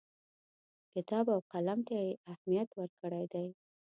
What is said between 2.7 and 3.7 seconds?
ورکړی دی.